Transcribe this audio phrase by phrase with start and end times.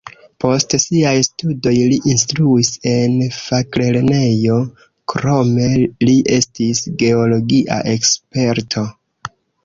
[0.43, 4.55] Post siaj studoj li instruis en faklernejo,
[5.13, 5.67] krome
[6.09, 8.83] li estis geologia eksperto.